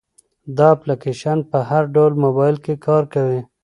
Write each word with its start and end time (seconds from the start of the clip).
دا 0.57 0.67
اپلیکیشن 0.75 1.37
په 1.51 1.57
هر 1.69 1.83
ډول 1.95 2.11
موبایل 2.23 2.55
کې 2.65 2.73
کار 2.85 3.03
کوي. 3.13 3.41